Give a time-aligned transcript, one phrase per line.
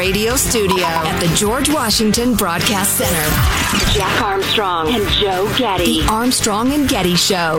[0.00, 3.92] radio studio at the George Washington Broadcast Center.
[3.92, 6.00] Jack Armstrong and Joe Getty.
[6.00, 7.58] The Armstrong and Getty Show.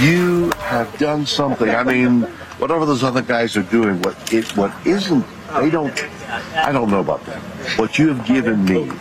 [0.00, 1.70] You have done something.
[1.70, 2.22] I mean,
[2.60, 6.04] whatever those other guys are doing, what it what isn't they don't
[6.54, 7.42] I don't know about that.
[7.76, 8.92] What you have given me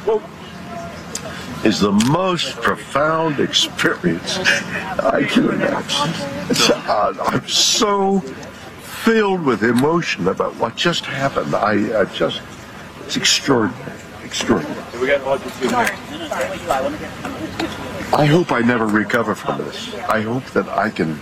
[1.63, 6.13] is the most profound experience I can imagine.
[6.89, 8.23] Uh, I'm so
[9.03, 11.53] filled with emotion about what just happened.
[11.53, 12.41] I, I just,
[13.05, 13.99] it's extraordinary.
[14.23, 14.79] Extraordinary.
[18.13, 19.93] I hope I never recover from this.
[19.95, 21.19] I hope that I can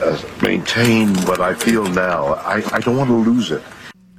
[0.00, 2.34] uh, maintain what I feel now.
[2.34, 3.62] I, I don't want to lose it.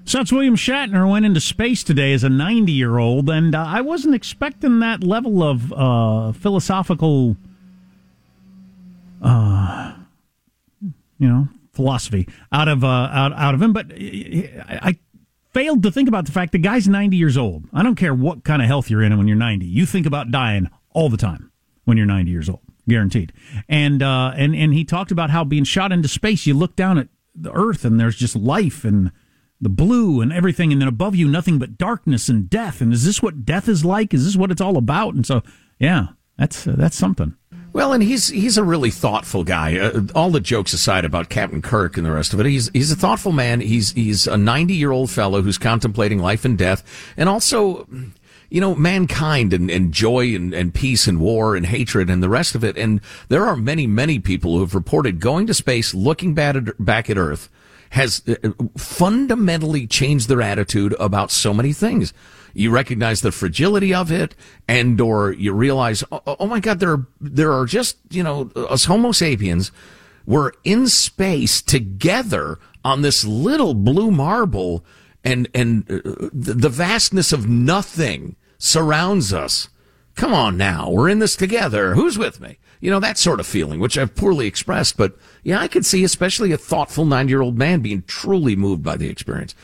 [0.06, 3.64] So that's William Shatner went into space today as a 90 year old, and uh,
[3.68, 7.38] I wasn't expecting that level of uh, philosophical,
[9.22, 9.94] uh,
[11.18, 13.74] you know, philosophy out of uh, out out of him.
[13.74, 14.98] But I,
[15.54, 17.66] failed to think about the fact the guy's 90 years old.
[17.74, 19.66] I don't care what kind of health you're in when you're 90.
[19.66, 21.52] You think about dying all the time
[21.84, 23.34] when you're 90 years old, guaranteed.
[23.68, 26.98] And uh, and and he talked about how being shot into space, you look down
[26.98, 29.12] at the Earth and there's just life and
[29.62, 32.82] the blue and everything, and then above you, nothing but darkness and death.
[32.82, 34.14] And is this what death is like?
[34.14, 35.14] Is this what it's all about?
[35.14, 35.44] And so,
[35.80, 37.36] yeah, that's uh, that's something.
[37.74, 39.78] Well, and he's he's a really thoughtful guy.
[39.78, 42.92] Uh, all the jokes aside about Captain Kirk and the rest of it, he's he's
[42.92, 43.62] a thoughtful man.
[43.62, 46.84] He's he's a ninety year old fellow who's contemplating life and death,
[47.18, 47.88] and also.
[48.54, 52.28] You know, mankind and, and joy and, and peace and war and hatred and the
[52.28, 52.78] rest of it.
[52.78, 53.00] And
[53.30, 57.10] there are many, many people who have reported going to space, looking back at, back
[57.10, 57.48] at Earth,
[57.92, 62.14] has uh, fundamentally changed their attitude about so many things.
[62.54, 64.36] You recognize the fragility of it,
[64.68, 68.52] and or you realize, oh, oh my God, there are there are just you know
[68.56, 69.72] us Homo sapiens.
[70.26, 74.86] We're in space together on this little blue marble,
[75.24, 79.70] and and uh, the vastness of nothing surrounds us.
[80.16, 81.96] Come on now, we're in this together.
[81.96, 82.58] Who's with me?
[82.82, 86.04] You know, that sort of feeling, which I've poorly expressed, but yeah, I could see
[86.04, 89.56] especially a thoughtful nine year old man being truly moved by the experience.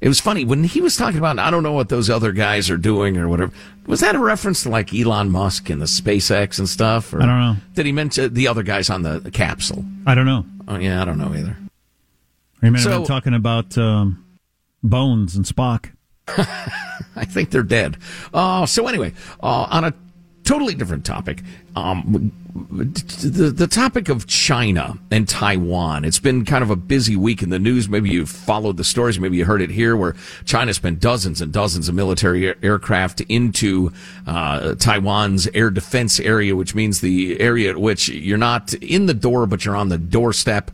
[0.00, 2.68] It was funny when he was talking about, I don't know what those other guys
[2.70, 3.52] are doing or whatever.
[3.86, 7.12] Was that a reference to like Elon Musk and the SpaceX and stuff?
[7.14, 7.56] Or I don't know.
[7.74, 9.84] Did he mention the other guys on the, capsule?
[10.06, 10.44] I don't know.
[10.68, 11.56] Oh, yeah, I don't know either.
[12.60, 14.24] He might have been talking about um,
[14.82, 15.90] Bones and Spock.
[16.28, 17.96] I think they're dead.
[18.34, 19.94] Uh, so anyway, uh, on a
[20.46, 21.42] totally different topic.
[21.74, 26.04] Um, the, the topic of China and Taiwan.
[26.04, 27.88] It's been kind of a busy week in the news.
[27.88, 29.20] Maybe you've followed the stories.
[29.20, 30.14] Maybe you heard it here where
[30.44, 33.92] China spent dozens and dozens of military aircraft into
[34.26, 39.14] uh, Taiwan's air defense area, which means the area at which you're not in the
[39.14, 40.70] door, but you're on the doorstep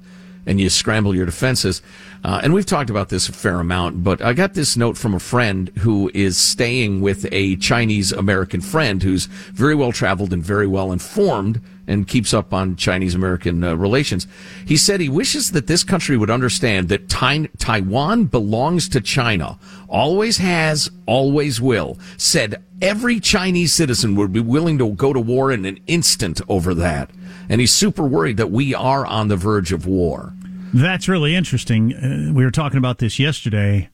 [0.46, 1.82] and you scramble your defenses.
[2.24, 5.12] Uh, and we've talked about this a fair amount, but I got this note from
[5.12, 10.42] a friend who is staying with a Chinese American friend who's very well traveled and
[10.42, 14.28] very well informed and keeps up on Chinese American uh, relations.
[14.64, 19.58] He said he wishes that this country would understand that tai- Taiwan belongs to China,
[19.88, 21.98] always has, always will.
[22.16, 26.72] Said every Chinese citizen would be willing to go to war in an instant over
[26.74, 27.10] that.
[27.48, 30.34] And he's super worried that we are on the verge of war.
[30.72, 31.94] That's really interesting.
[31.94, 33.90] Uh, we were talking about this yesterday.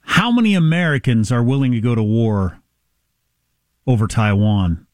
[0.00, 2.58] How many Americans are willing to go to war
[3.86, 4.86] over Taiwan?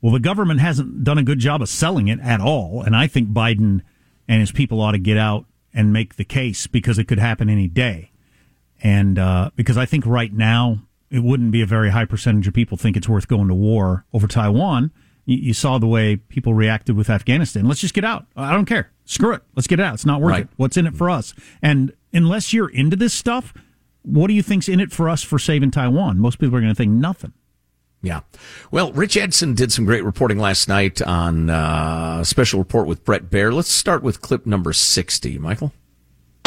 [0.00, 2.82] Well, the government hasn't done a good job of selling it at all.
[2.82, 3.82] And I think Biden
[4.26, 7.48] and his people ought to get out and make the case because it could happen
[7.48, 8.10] any day.
[8.82, 12.54] And uh, because I think right now it wouldn't be a very high percentage of
[12.54, 14.90] people think it's worth going to war over Taiwan
[15.26, 17.66] you, you, saw the way people reacted with Afghanistan.
[17.66, 18.26] Let's just get out.
[18.36, 18.90] I don't care.
[19.06, 19.42] Screw it.
[19.54, 19.94] Let's get it out.
[19.94, 20.42] It's not worth right.
[20.42, 20.48] it.
[20.56, 21.32] What's in it for us?
[21.62, 23.54] And unless you're into this stuff,
[24.02, 26.18] what do you think's in it for us for saving Taiwan?
[26.18, 27.32] Most people are going to think nothing.
[28.02, 28.20] Yeah.
[28.70, 33.04] Well, Rich Edson did some great reporting last night on uh, a special report with
[33.04, 33.52] Bret Baier.
[33.52, 35.72] Let's start with clip number 60, Michael.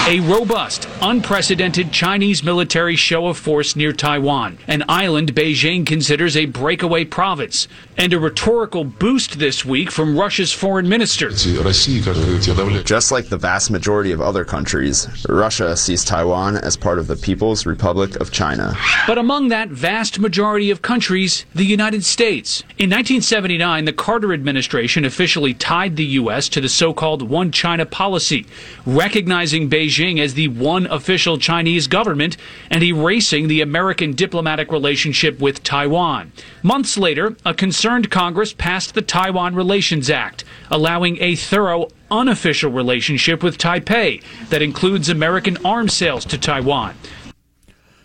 [0.10, 6.48] A robust, unprecedented Chinese military show of force near Taiwan, an island Beijing considers a
[6.48, 11.30] breakaway province, and a rhetorical boost this week from Russia's foreign minister.
[11.30, 17.16] Just like the vast majority of other countries, Russia sees Taiwan as part of the
[17.16, 18.76] People's Republic of China.
[19.06, 22.62] But among that vast majority of countries, the United States.
[22.80, 26.50] In 1979, the Carter administration officially tied the U.S.
[26.50, 28.48] to the so called One China policy,
[28.88, 32.38] recognizing Beijing Beijing as the one official Chinese government
[32.69, 36.31] and erasing the American diplomatic relationship with Taiwan.
[36.63, 43.44] Months later, a concerned Congress passed the Taiwan Relations Act, allowing a thorough unofficial relationship
[43.44, 46.96] with Taipei that includes American arms sales to Taiwan.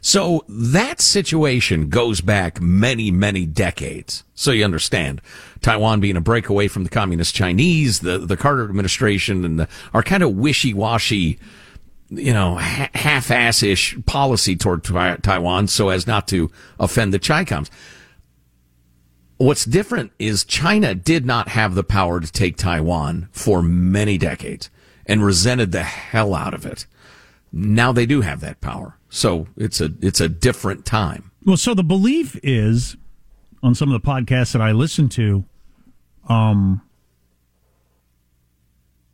[0.00, 4.22] So that situation goes back many, many decades.
[4.34, 5.22] So you understand,
[5.62, 10.02] Taiwan being a breakaway from the communist Chinese, the the Carter administration, and the, our
[10.02, 11.38] kind of wishy washy,
[12.18, 17.18] you know, ha- half ass ish policy toward Taiwan, so as not to offend the
[17.18, 17.70] Chicoms.
[19.36, 24.70] What's different is China did not have the power to take Taiwan for many decades
[25.06, 26.86] and resented the hell out of it.
[27.52, 28.96] Now they do have that power.
[29.10, 31.30] So it's a it's a different time.
[31.44, 32.96] Well, so the belief is
[33.62, 35.44] on some of the podcasts that I listen to,
[36.28, 36.80] um,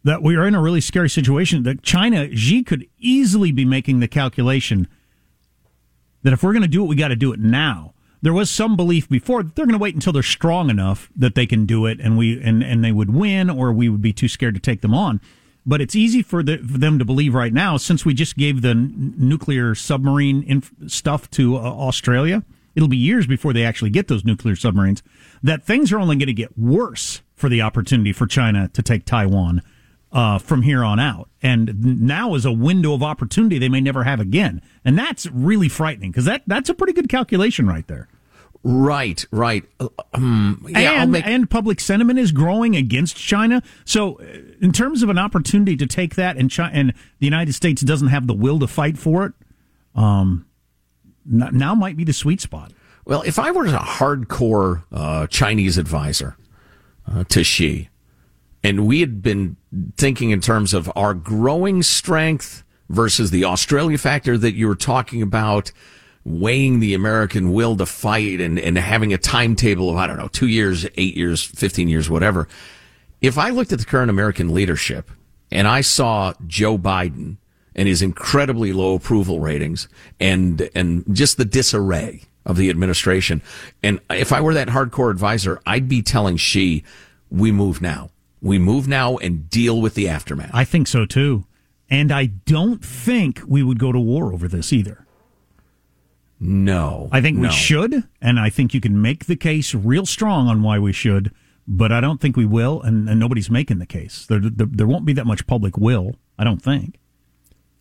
[0.04, 1.62] that we are in a really scary situation.
[1.62, 4.88] That China, Xi could easily be making the calculation
[6.22, 7.94] that if we're going to do it, we got to do it now.
[8.22, 11.34] There was some belief before that they're going to wait until they're strong enough that
[11.34, 14.12] they can do it, and we and and they would win, or we would be
[14.12, 15.20] too scared to take them on.
[15.64, 18.62] But it's easy for, the, for them to believe right now, since we just gave
[18.62, 22.44] the n- nuclear submarine inf- stuff to uh, Australia.
[22.74, 25.02] It'll be years before they actually get those nuclear submarines.
[25.42, 29.04] That things are only going to get worse for the opportunity for China to take
[29.04, 29.62] Taiwan
[30.12, 31.28] uh, from here on out.
[31.42, 34.62] And now is a window of opportunity they may never have again.
[34.84, 38.08] And that's really frightening because that, that's a pretty good calculation right there.
[38.62, 39.64] Right, right.
[40.12, 41.26] Um, yeah, and, make...
[41.26, 43.62] and public sentiment is growing against China.
[43.86, 44.24] So, uh,
[44.60, 48.08] in terms of an opportunity to take that, and China, and the United States doesn't
[48.08, 49.32] have the will to fight for it,
[49.94, 50.44] um,
[51.24, 52.72] now might be the sweet spot.
[53.06, 56.36] Well, if I were a hardcore uh, Chinese advisor
[57.10, 57.88] uh, to Xi,
[58.62, 59.56] and we had been
[59.96, 65.22] thinking in terms of our growing strength versus the Australia factor that you were talking
[65.22, 65.72] about
[66.24, 70.28] weighing the American will to fight and, and having a timetable of, I don't know,
[70.28, 72.46] two years, eight years, 15 years, whatever.
[73.20, 75.10] If I looked at the current American leadership
[75.50, 77.38] and I saw Joe Biden
[77.74, 83.42] and his incredibly low approval ratings and, and just the disarray of the administration.
[83.82, 86.84] And if I were that hardcore advisor, I'd be telling Xi,
[87.30, 88.10] we move now.
[88.42, 90.50] We move now and deal with the aftermath.
[90.52, 91.44] I think so too.
[91.88, 95.06] And I don't think we would go to war over this either.
[96.40, 97.08] No.
[97.12, 97.48] I think no.
[97.48, 100.92] we should, and I think you can make the case real strong on why we
[100.92, 101.32] should,
[101.68, 104.24] but I don't think we will, and, and nobody's making the case.
[104.26, 106.98] There, there, there won't be that much public will, I don't think.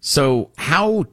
[0.02, 1.06] So, how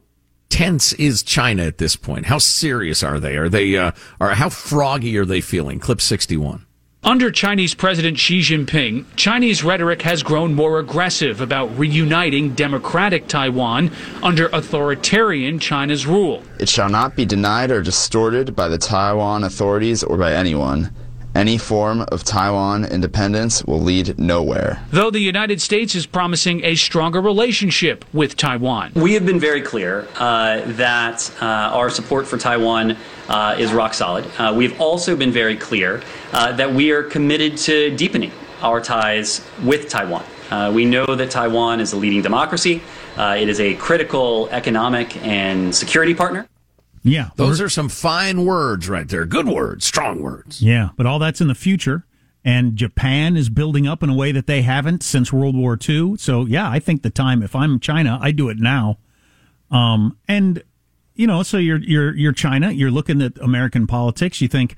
[0.49, 2.25] tense is China at this point?
[2.25, 3.37] How serious are they?
[3.37, 5.79] Are they, uh, are, how froggy are they feeling?
[5.79, 6.66] Clip 61.
[7.07, 13.91] Under Chinese President Xi Jinping, Chinese rhetoric has grown more aggressive about reuniting democratic Taiwan
[14.21, 16.43] under authoritarian China's rule.
[16.59, 20.93] It shall not be denied or distorted by the Taiwan authorities or by anyone.
[21.37, 24.83] Any form of Taiwan independence will lead nowhere.
[24.89, 28.93] Though the United States is promising a stronger relationship with Taiwan.
[28.95, 32.97] We have been very clear uh, that uh, our support for Taiwan
[33.29, 34.25] uh, is rock solid.
[34.39, 36.01] Uh, we've also been very clear
[36.33, 38.31] uh, that we are committed to deepening
[38.63, 40.25] our ties with Taiwan.
[40.49, 42.81] Uh, we know that Taiwan is a leading democracy.
[43.15, 46.47] it is a critical economic and security partner.
[47.07, 47.29] Yeah.
[47.35, 49.25] Those are some fine words right there.
[49.25, 50.61] Good words, strong words.
[50.61, 52.05] Yeah, but all that's in the future.
[52.43, 56.15] And Japan is building up in a way that they haven't since World War II.
[56.15, 58.99] So, yeah, I think the time, if I'm China, I do it now.
[59.69, 60.63] Um, and,
[61.13, 64.77] you know, so you're, you're, you're China, you're looking at American politics, you think,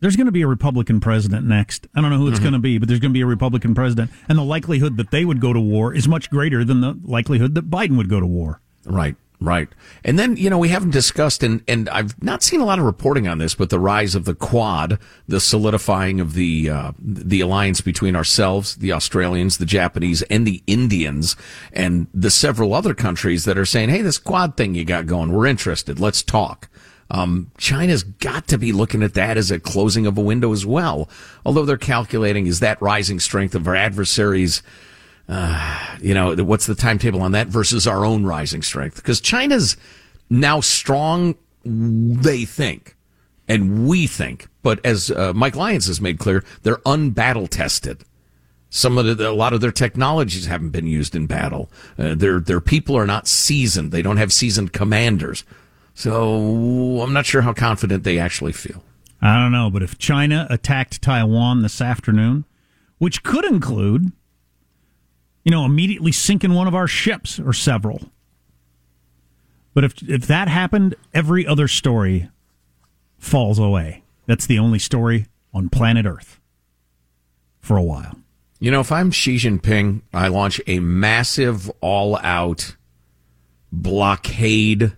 [0.00, 1.86] there's going to be a Republican president next.
[1.94, 2.44] I don't know who it's mm-hmm.
[2.46, 4.10] going to be, but there's going to be a Republican president.
[4.28, 7.54] And the likelihood that they would go to war is much greater than the likelihood
[7.54, 8.60] that Biden would go to war.
[8.84, 9.14] Right.
[9.42, 9.68] Right.
[10.04, 12.84] And then, you know, we haven't discussed, and, and I've not seen a lot of
[12.84, 17.40] reporting on this, but the rise of the Quad, the solidifying of the, uh, the
[17.40, 21.34] alliance between ourselves, the Australians, the Japanese, and the Indians,
[21.72, 25.32] and the several other countries that are saying, hey, this Quad thing you got going,
[25.32, 26.68] we're interested, let's talk.
[27.10, 30.64] Um, China's got to be looking at that as a closing of a window as
[30.64, 31.10] well.
[31.44, 34.62] Although they're calculating, is that rising strength of our adversaries,
[35.28, 38.96] uh, you know, what's the timetable on that versus our own rising strength?
[38.96, 39.76] Because China's
[40.28, 42.96] now strong, they think,
[43.48, 44.48] and we think.
[44.62, 48.04] But as uh, Mike Lyons has made clear, they're unbattle tested.
[48.70, 51.70] Some of the, a lot of their technologies haven't been used in battle.
[51.98, 53.92] Uh, their their people are not seasoned.
[53.92, 55.44] They don't have seasoned commanders.
[55.94, 58.82] So I'm not sure how confident they actually feel.
[59.20, 62.44] I don't know, but if China attacked Taiwan this afternoon,
[62.98, 64.12] which could include
[65.44, 68.00] you know, immediately sinking one of our ships or several.
[69.74, 72.28] But if if that happened, every other story
[73.18, 74.02] falls away.
[74.26, 76.40] That's the only story on planet Earth
[77.60, 78.18] for a while.
[78.60, 82.76] You know, if I'm Xi Jinping, I launch a massive all out
[83.72, 84.92] blockade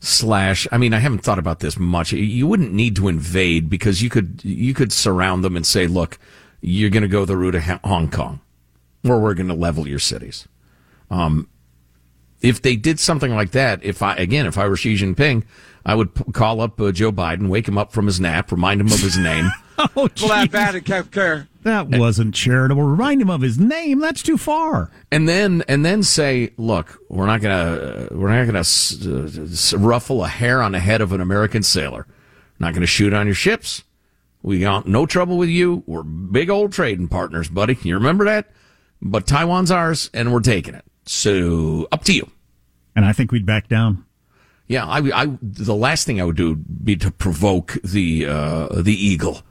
[0.00, 2.12] slash I mean I haven't thought about this much.
[2.12, 6.18] You wouldn't need to invade because you could you could surround them and say, "Look,
[6.60, 8.40] you're going to go the route of Hong Kong
[9.06, 10.46] or we're going to level your cities."
[11.10, 11.48] Um
[12.42, 15.44] if they did something like that, if I again, if I were Xi Jinping,
[15.86, 18.80] I would p- call up uh, Joe Biden, wake him up from his nap, remind
[18.80, 19.48] him of his name.
[19.78, 21.48] oh, that Flat batted care.
[21.62, 22.82] That wasn't charitable.
[22.82, 23.98] Remind him of his name.
[23.98, 24.90] That's too far.
[25.10, 29.28] And then and then say, look, we're not gonna uh, we're not gonna s- uh,
[29.42, 32.06] s- ruffle a hair on the head of an American sailor.
[32.60, 33.82] Not gonna shoot on your ships.
[34.42, 35.82] We got no trouble with you.
[35.86, 37.76] We're big old trading partners, buddy.
[37.82, 38.50] You remember that?
[39.00, 40.84] But Taiwan's ours, and we're taking it.
[41.04, 42.30] So up to you.
[42.94, 44.04] And I think we'd back down.
[44.68, 48.82] Yeah, I, I the last thing I would do would be to provoke the uh,
[48.82, 49.42] the eagle,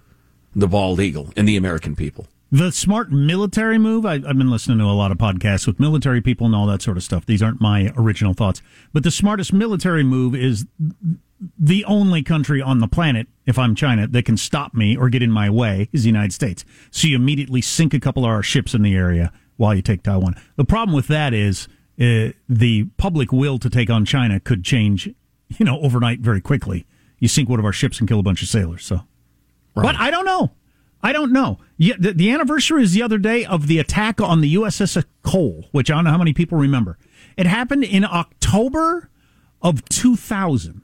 [0.54, 2.28] the bald eagle, and the American people.
[2.52, 6.22] The smart military move, I, I've been listening to a lot of podcasts with military
[6.22, 7.26] people and all that sort of stuff.
[7.26, 8.62] These aren't my original thoughts.
[8.94, 10.66] But the smartest military move is
[11.58, 15.22] the only country on the planet, if I'm China, that can stop me or get
[15.22, 16.64] in my way is the United States.
[16.92, 20.04] So you immediately sink a couple of our ships in the area while you take
[20.04, 20.36] Taiwan.
[20.56, 21.68] The problem with that is
[22.00, 25.08] uh, the public will to take on China could change,
[25.50, 26.86] you know, overnight very quickly.
[27.20, 28.86] You sink one of our ships and kill a bunch of sailors.
[28.86, 29.02] So,
[29.74, 30.52] but I don't know.
[31.02, 31.60] I don't know.
[31.78, 35.66] Yeah, the, the anniversary is the other day of the attack on the USS Cole,
[35.72, 36.98] which I don't know how many people remember.
[37.38, 39.10] It happened in October
[39.62, 40.82] of 2000,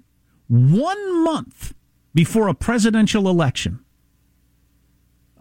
[0.51, 1.73] one month
[2.13, 3.79] before a presidential election.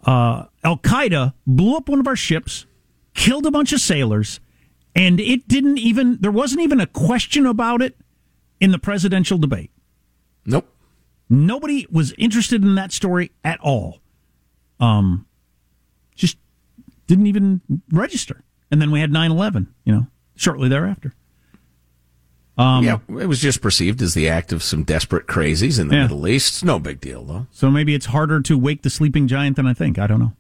[0.06, 2.64] Uh, Al Qaeda blew up one of our ships,
[3.12, 4.38] killed a bunch of sailors,
[4.94, 7.96] and it didn't even, there wasn't even a question about it
[8.60, 9.72] in the presidential debate.
[10.46, 10.72] Nope.
[11.28, 13.98] Nobody was interested in that story at all.
[14.78, 15.26] Um,
[16.14, 16.38] just
[17.08, 18.44] didn't even register.
[18.70, 21.14] And then we had 9 11, you know, shortly thereafter.
[22.58, 25.94] Um, yeah, it was just perceived as the act of some desperate crazies in the
[25.94, 26.02] Yeah.
[26.02, 26.48] Middle East.
[26.56, 27.46] It's no big deal, though.
[27.52, 29.98] So maybe it's harder to wake the sleeping giant than I think.
[29.98, 30.32] I don't know.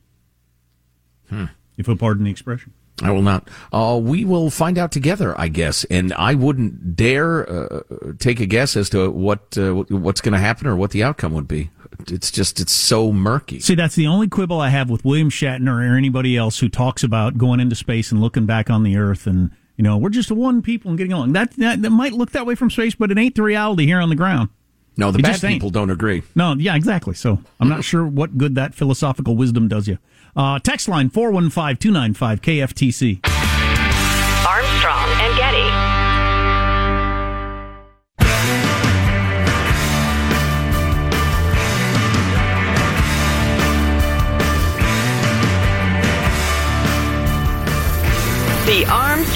[1.30, 1.44] Hmm.
[1.78, 2.72] If you'll pardon the expression.
[3.02, 3.48] I will not.
[3.72, 5.84] Uh, we will find out together, I guess.
[5.84, 7.80] And I wouldn't dare uh,
[8.18, 11.32] take a guess as to what uh, what's going to happen or what the outcome
[11.32, 11.70] would be.
[12.08, 13.60] It's just it's so murky.
[13.60, 17.02] See, that's the only quibble I have with William Shatner or anybody else who talks
[17.02, 19.50] about going into space and looking back on the Earth and,
[19.80, 21.32] you know, we're just one people and getting along.
[21.32, 23.98] That, that, that might look that way from space, but it ain't the reality here
[23.98, 24.50] on the ground.
[24.98, 26.22] No, the It bad people don't agree.
[26.34, 27.14] No, yeah, exactly.
[27.14, 29.96] So I'm not sure what good that philosophical wisdom does you.
[30.36, 33.39] Uh, text line 415 295 KFTC.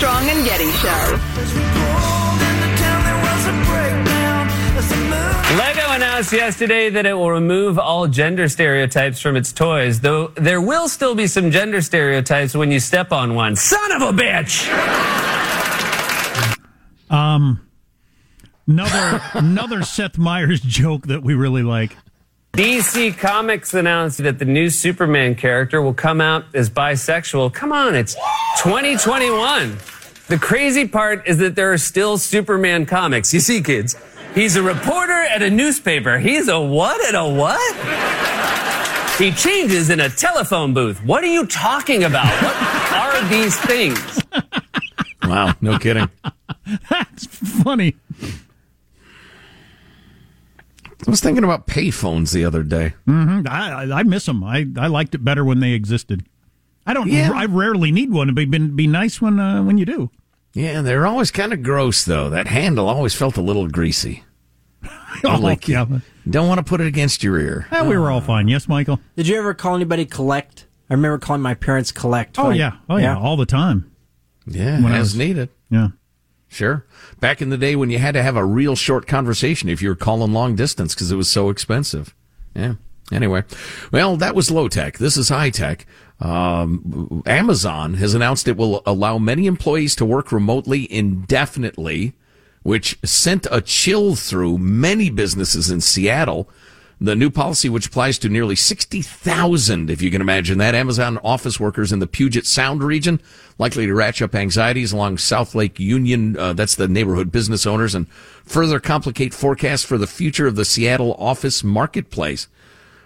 [0.05, 1.19] Armstrong and Getty Show.
[5.57, 10.61] Lego announced yesterday that it will remove all gender stereotypes from its toys, though there
[10.61, 13.57] will still be some gender stereotypes when you step on one.
[13.57, 14.69] Son of a bitch!
[17.11, 17.67] Um,
[18.67, 21.97] another another Seth Meyers joke that we really like.
[22.53, 27.55] DC Comics announced that the new Superman character will come out as bisexual.
[27.55, 28.15] Come on, it's
[28.59, 29.79] 2021.
[30.29, 33.35] The crazy part is that there are still Superman comics.
[33.35, 33.95] You see, kids,
[34.35, 36.19] he's a reporter at a newspaper.
[36.19, 37.61] He's a what at a what?
[39.19, 41.05] He changes in a telephone booth.
[41.05, 42.27] What are you talking about?
[42.43, 44.21] What are these things?
[45.25, 46.09] Wow, no kidding.
[46.91, 47.27] That's
[47.63, 47.95] funny.
[51.07, 52.95] I was thinking about payphones the other day.
[53.05, 54.43] hmm I, I I miss them.
[54.43, 56.25] I, I liked it better when they existed.
[56.87, 57.09] I don't.
[57.09, 57.31] Yeah.
[57.35, 58.29] I rarely need one.
[58.29, 60.11] It'd be be nice when uh, when you do.
[60.53, 62.31] Yeah, they're always kind of gross though.
[62.31, 64.23] That handle always felt a little greasy.
[65.23, 65.87] Oh, like yeah.
[66.29, 67.69] don't want to put it against your ear.
[67.71, 68.49] Eh, we were all fine.
[68.49, 68.99] Yes, Michael.
[69.17, 70.67] Did you ever call anybody collect?
[70.91, 72.37] I remember calling my parents collect.
[72.39, 72.73] Oh Like, yeah.
[72.91, 73.17] Oh yeah.
[73.17, 73.91] All the time.
[74.45, 75.51] Yeah, When I was- needed.
[75.71, 75.89] Yeah.
[76.49, 76.85] Sure.
[77.21, 79.89] Back in the day when you had to have a real short conversation if you
[79.89, 82.15] were calling long distance because it was so expensive.
[82.55, 82.75] Yeah.
[83.13, 83.45] Anyway,
[83.93, 84.99] well, that was low tech.
[84.99, 85.87] This is high tech.
[86.21, 92.15] Um, Amazon has announced it will allow many employees to work remotely indefinitely,
[92.63, 96.49] which sent a chill through many businesses in Seattle.
[97.01, 101.59] The new policy, which applies to nearly 60,000, if you can imagine that, Amazon office
[101.59, 103.21] workers in the Puget Sound region,
[103.59, 106.39] likely to ratchet up anxieties along South Lake Union.
[106.39, 108.09] Uh, that's the neighborhood business owners and
[108.45, 112.47] further complicate forecasts for the future of the Seattle office marketplace.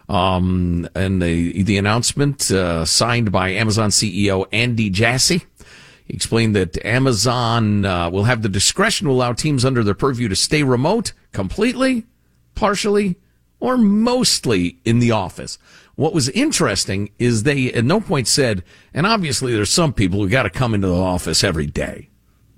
[0.09, 5.45] Um, and the the announcement uh, signed by Amazon CEO Andy Jassy.
[6.11, 10.37] Explained that Amazon uh, will have the discretion to allow teams under their purview to
[10.37, 12.07] stay remote completely,
[12.55, 13.17] partially,
[13.61, 15.59] or mostly in the office.
[15.97, 18.63] What was interesting is they at no point said,
[18.95, 22.09] and obviously there's some people who got to come into the office every day.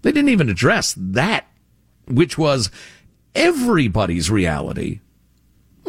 [0.02, 1.46] They didn't even address that,
[2.06, 2.70] which was
[3.34, 5.00] everybody's reality.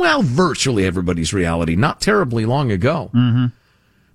[0.02, 3.12] Well, virtually everybody's reality, not terribly long ago.
[3.14, 3.46] Mm-hmm.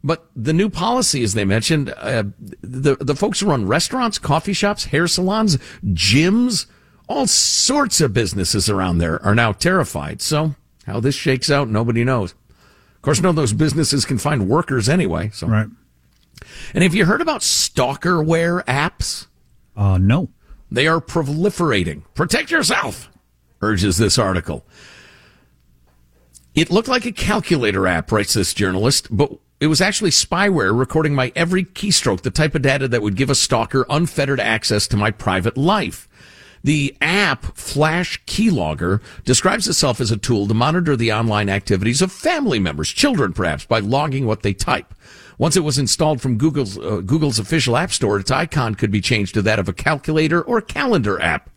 [0.02, 2.25] But the new policy, as they mentioned, uh,
[2.61, 6.66] the the folks who run restaurants, coffee shops, hair salons, gyms,
[7.09, 10.21] all sorts of businesses around there are now terrified.
[10.21, 12.33] So how this shakes out, nobody knows.
[12.33, 15.31] Of course, none of those businesses can find workers anyway.
[15.33, 15.69] So right.
[16.75, 19.28] And have you heard about stalkerware apps?
[19.76, 20.31] Uh, no.
[20.69, 22.02] They are proliferating.
[22.14, 23.09] Protect yourself,
[23.62, 24.66] urges this article.
[26.56, 31.14] It looked like a calculator app, writes this journalist, but it was actually spyware recording
[31.14, 34.96] my every keystroke, the type of data that would give a stalker unfettered access to
[34.96, 36.08] my private life.
[36.64, 42.10] The app Flash Keylogger describes itself as a tool to monitor the online activities of
[42.10, 44.94] family members, children perhaps, by logging what they type.
[45.36, 49.02] Once it was installed from Google's uh, Google's official app store, its icon could be
[49.02, 51.50] changed to that of a calculator or calendar app.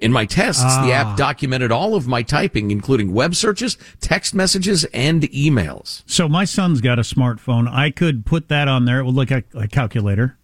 [0.00, 1.12] In my tests, the Ah.
[1.12, 6.02] app documented all of my typing, including web searches, text messages, and emails.
[6.06, 7.68] So my son's got a smartphone.
[7.70, 9.00] I could put that on there.
[9.00, 10.36] It would look like a calculator.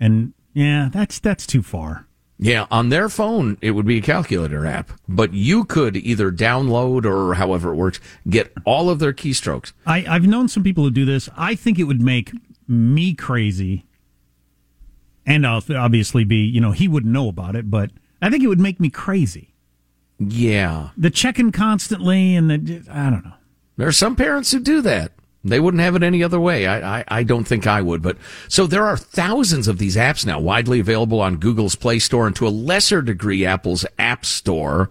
[0.00, 2.06] And yeah, that's that's too far.
[2.38, 7.04] Yeah, on their phone, it would be a calculator app, but you could either download
[7.04, 9.72] or however it works, get all of their keystrokes.
[9.86, 11.28] I, I've known some people who do this.
[11.36, 12.32] I think it would make
[12.66, 13.86] me crazy.
[15.24, 17.90] And I'll obviously be, you know, he wouldn't know about it, but
[18.24, 19.54] I think it would make me crazy.
[20.18, 20.90] Yeah.
[20.96, 23.34] The checking constantly and the, I don't know.
[23.76, 25.12] There are some parents who do that.
[25.44, 26.66] They wouldn't have it any other way.
[26.66, 28.00] I, I, I don't think I would.
[28.00, 28.16] But
[28.48, 32.34] so there are thousands of these apps now widely available on Google's Play Store and
[32.36, 34.88] to a lesser degree Apple's App Store.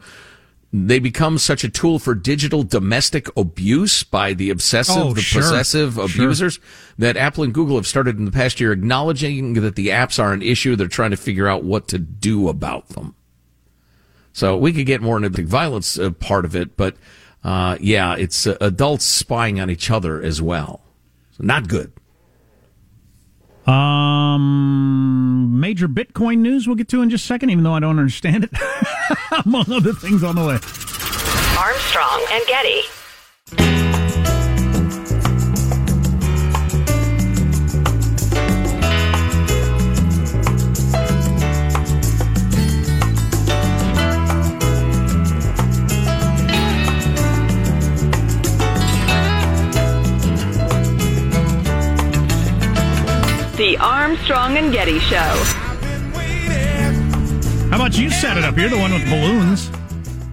[0.76, 5.42] They become such a tool for digital domestic abuse by the obsessive, Oh, the sure.
[5.42, 6.06] possessive Sure.
[6.06, 6.60] abusers
[6.98, 10.34] that Apple and Google have started in the past year acknowledging that the apps are
[10.34, 10.76] an issue.
[10.76, 13.16] They're trying to figure out what to do about them.
[14.34, 16.96] So we could get more into the violence uh, part of it, but
[17.44, 20.82] uh, yeah, it's uh, adults spying on each other as well.
[21.38, 21.92] So not good.
[23.68, 27.98] Um, major Bitcoin news we'll get to in just a second, even though I don't
[27.98, 28.52] understand it,
[29.46, 30.60] among other things on the way.
[31.58, 32.82] Armstrong and Getty.
[53.64, 55.16] The Armstrong and Getty Show.
[57.70, 58.58] How about you set it up?
[58.58, 59.72] You're the one with balloons.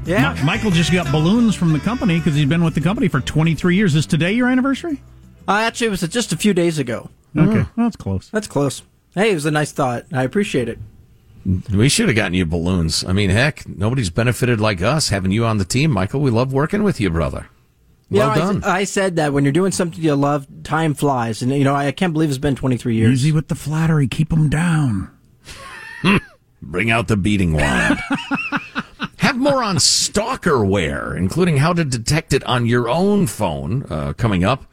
[0.04, 0.34] Yeah.
[0.34, 3.20] Mi- Michael just got balloons from the company because he's been with the company for
[3.20, 3.94] 23 years.
[3.94, 5.00] Is today your anniversary?
[5.46, 7.08] Uh, actually, it was just a few days ago.
[7.38, 8.28] Okay, well, that's close.
[8.30, 8.82] That's close.
[9.14, 10.06] Hey, it was a nice thought.
[10.12, 10.80] I appreciate it.
[11.72, 13.04] We should have gotten you balloons.
[13.04, 16.20] I mean, heck, nobody's benefited like us having you on the team, Michael.
[16.20, 17.46] We love working with you, brother.
[18.10, 18.64] You Well know, I- done.
[18.64, 21.92] I, said that when you're doing something you love, time flies, and you know I
[21.92, 23.12] can't believe it's been 23 years.
[23.12, 24.08] Easy with the flattery.
[24.08, 25.10] Keep them down.
[26.62, 27.98] Bring out the beating wand.
[29.18, 34.44] Have more on stalkerware, including how to detect it on your own phone, uh, coming
[34.44, 34.66] up.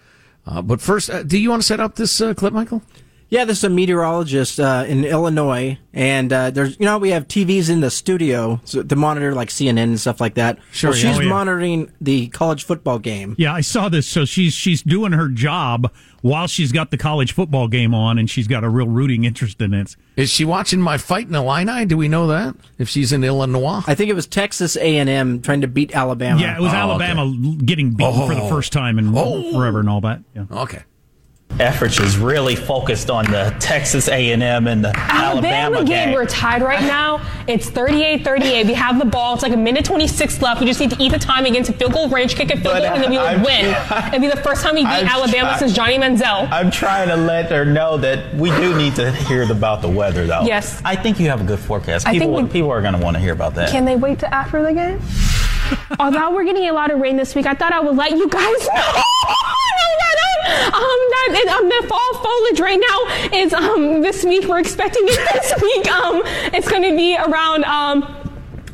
[0.45, 2.81] Uh, but first, uh, do you want to set up this uh, clip, Michael?
[3.29, 7.27] Yeah, this is a meteorologist uh, in Illinois, and uh, there's you know we have
[7.27, 10.59] TVs in the studio so, to monitor like CNN and stuff like that.
[10.71, 11.09] Sure, Well, yeah.
[11.09, 11.29] she's Oh, yeah.
[11.29, 13.35] monitoring the college football game.
[13.37, 14.07] Yeah, I saw this.
[14.07, 18.29] So she's she's doing her job while she's got the college football game on, and
[18.29, 19.97] she's got a real rooting interest in it.
[20.15, 21.85] Is she watching my Fighting Illini?
[21.85, 22.55] Do we know that?
[22.77, 23.81] If she's in Illinois?
[23.87, 26.39] I think it was Texas A&M trying to beat Alabama.
[26.39, 27.29] Yeah, it was Oh, Alabama
[27.65, 28.49] getting beaten for the Oh.
[28.49, 29.51] first time in Oh.
[29.51, 30.21] forever and all that.
[30.33, 30.45] Yeah.
[30.49, 30.83] Okay.
[31.59, 36.13] Efforts is really focused on the Texas A&M and the Alabama, Alabama, game, game.
[36.13, 37.19] we're tied right now.
[37.47, 38.65] It's 38-38.
[38.67, 39.33] We have the ball.
[39.33, 40.59] It's like a minute 26 left.
[40.61, 42.63] We just need to eat the time against a field goal range, kick a field
[42.65, 43.65] But goal, and then we would I'm- win.
[44.09, 46.47] It'd be the first time we beat I'm Alabama try- since Johnny Manziel.
[46.51, 50.27] I'm trying to let her know that we do need to hear about the weather,
[50.27, 50.41] though.
[50.43, 50.79] Yes.
[50.85, 52.05] I think you have a good forecast.
[52.05, 53.71] I think People, we- people are going to want to hear about that.
[53.71, 54.99] Can they wait to after the game?
[55.99, 58.29] Although we're getting a lot of rain this week, I thought I would let you
[58.29, 59.03] guys know.
[60.47, 64.47] Um, that it, um, the fall foliage right now is um, this week.
[64.47, 65.91] We're expecting it this week.
[65.91, 66.21] Um,
[66.53, 68.03] it's going to be around um,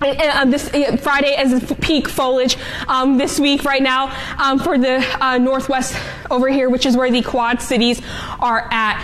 [0.02, 2.58] uh, this uh, Friday as a peak foliage
[2.88, 5.96] um, this week right now um, for the uh, northwest
[6.30, 8.02] over here, which is where the Quad Cities
[8.40, 9.04] are at.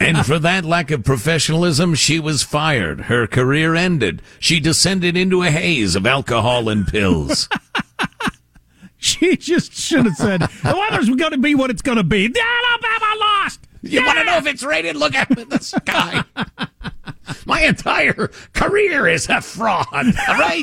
[0.00, 3.02] and for that lack of professionalism, she was fired.
[3.02, 4.22] Her career ended.
[4.38, 7.48] She descended into a haze of alcohol and pills.
[9.12, 12.26] She just should have said, the weather's going to be what it's going to be.
[12.26, 13.66] Alabama lost.
[13.82, 14.94] You want to know if it's raining?
[14.94, 16.22] Look up at the sky.
[17.46, 20.62] My entire career is a fraud, all right?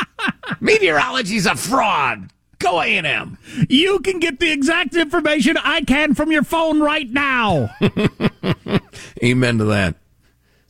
[0.60, 2.30] Meteorology's a fraud.
[2.58, 3.36] Go A&M.
[3.68, 7.68] You can get the exact information I can from your phone right now.
[9.22, 9.96] Amen to that.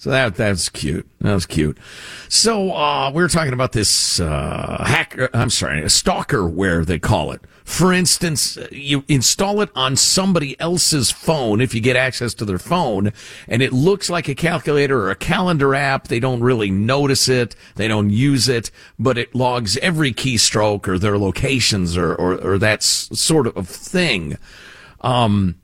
[0.04, 1.08] So that that's cute.
[1.22, 1.78] That was cute.
[2.28, 5.30] So uh, we were talking about this uh, hacker.
[5.32, 7.40] I'm sorry, a stalkerware they call it.
[7.64, 12.58] For instance, you install it on somebody else's phone if you get access to their
[12.58, 13.14] phone,
[13.48, 16.08] and it looks like a calculator or a calendar app.
[16.08, 17.56] They don't really notice it.
[17.76, 22.58] They don't use it, but it logs every keystroke or their locations or or, or
[22.58, 24.36] that sort of thing.
[25.00, 25.62] Um,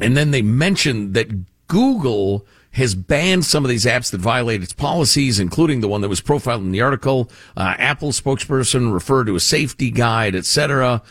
[0.00, 1.28] and then they mentioned that
[1.68, 6.10] Google has banned some of these apps that violate its policies, including the one that
[6.10, 7.30] was profiled in the article.
[7.56, 11.02] Uh, Apple spokesperson referred to a safety guide, etc.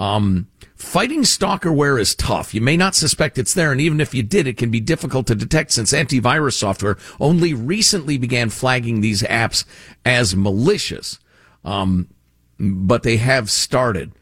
[0.00, 2.52] Um, fighting stalkerware is tough.
[2.52, 5.28] You may not suspect it's there, and even if you did, it can be difficult
[5.28, 9.64] to detect since antivirus software only recently began flagging these apps
[10.04, 11.20] as malicious.
[11.64, 12.08] Um,
[12.58, 14.12] but they have started.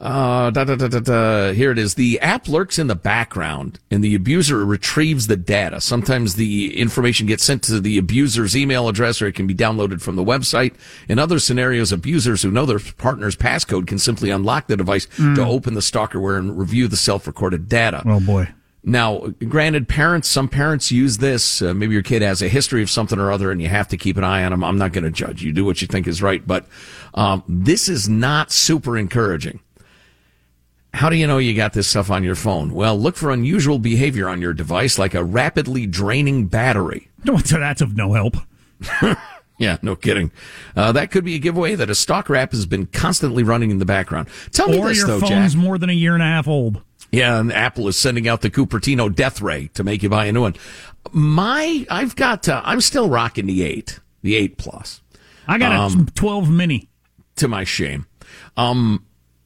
[0.00, 1.52] Uh, da, da, da, da, da.
[1.52, 1.94] Here it is.
[1.96, 5.80] The app lurks in the background and the abuser retrieves the data.
[5.80, 10.00] Sometimes the information gets sent to the abuser's email address or it can be downloaded
[10.00, 10.74] from the website.
[11.08, 15.34] In other scenarios, abusers who know their partner's passcode can simply unlock the device Mm.
[15.34, 18.02] to open the stalkerware and review the self-recorded data.
[18.06, 18.48] Oh boy.
[18.84, 21.60] Now, granted, parents, some parents use this.
[21.60, 23.96] Uh, maybe your kid has a history of something or other and you have to
[23.96, 24.62] keep an eye on them.
[24.62, 25.42] I'm not going to judge.
[25.42, 26.46] You do what you think is right.
[26.46, 26.66] But
[27.14, 29.58] um, this is not super encouraging.
[30.94, 32.72] How do you know you got this stuff on your phone?
[32.72, 37.10] Well, look for unusual behavior on your device, like a rapidly draining battery.
[37.24, 38.36] No, that's of no help.
[39.60, 40.30] Yeah, no kidding.
[40.76, 43.80] Uh, that could be a giveaway that a stock app has been constantly running in
[43.80, 44.28] the background.
[44.52, 45.60] Tell me or this, your though, phone's Jack.
[45.60, 46.80] more than a year and a half old.
[47.10, 50.32] Yeah, and Apple is sending out the Cupertino death ray to make you buy a
[50.32, 50.54] new one.
[51.10, 55.00] My, I've got, uh, I'm still rocking the eight, the eight plus.
[55.48, 56.88] I got Um, a 12 mini.
[57.36, 58.06] To my shame.
[58.56, 59.04] Um,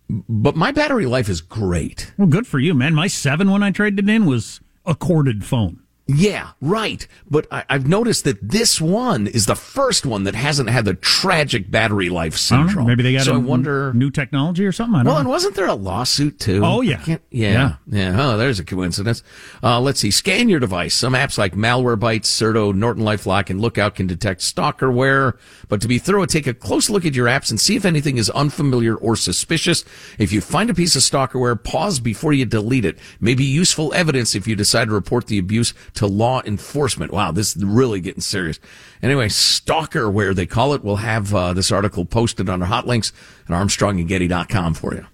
[0.09, 2.12] but my battery life is great.
[2.19, 2.95] Well, good for you, man.
[2.95, 5.82] My seven when I traded it in was a corded phone.
[6.09, 7.07] Yeah, right.
[7.31, 10.95] But I, I've noticed that this one is the first one that hasn't had the
[10.95, 12.37] tragic battery life know.
[12.67, 12.88] syndrome.
[12.88, 13.93] Maybe they got so a I wonder.
[13.95, 14.97] new technology or something.
[14.97, 15.21] I don't Well, know.
[15.21, 16.61] and wasn't there a lawsuit too?
[16.65, 16.97] Oh, yeah.
[16.99, 19.23] Can't- yeah, yeah, Oh, there's a coincidence.
[19.62, 20.11] Uh, let's see.
[20.11, 20.93] Scan your device.
[20.95, 25.35] Some apps like Malwarebytes, Certo, Norton LifeLock, and Lookout can detect stalkerware.
[25.69, 28.19] But to be thorough, take a close look at your apps and see if anything
[28.19, 29.85] is unfamiliar or suspicious.
[30.19, 32.99] If you find a piece of stalkerware, pause before you delete it.
[33.21, 37.12] May be useful evidence if you decide to report the abuse to law enforcement.
[37.12, 38.59] Wow, this is really getting serious.
[39.02, 40.83] Anyway, stalkerware they call it.
[40.83, 43.12] We'll have uh, this article posted on our hot links
[43.48, 45.07] at armstrongandgetty.com for you.